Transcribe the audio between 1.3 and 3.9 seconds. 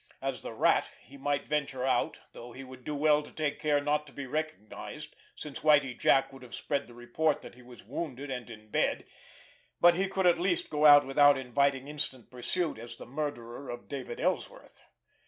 venture out, though he would do well to take care